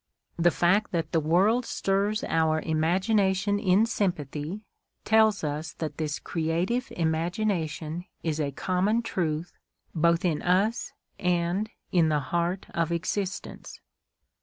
The 0.37 0.49
fact 0.49 0.91
that 0.93 1.11
the 1.11 1.19
world 1.19 1.63
stirs 1.63 2.23
our 2.23 2.59
imagination 2.59 3.59
in 3.59 3.85
sympathy 3.85 4.61
tells 5.05 5.43
us 5.43 5.73
that 5.73 5.97
this 5.97 6.17
creative 6.17 6.91
imagination 6.97 8.05
is 8.23 8.39
a 8.39 8.49
common 8.51 9.03
truth 9.03 9.53
both 9.93 10.25
in 10.25 10.41
us 10.41 10.91
and 11.19 11.69
in 11.91 12.09
the 12.09 12.19
heart 12.33 12.65
of 12.71 12.91
existence. 12.91 13.79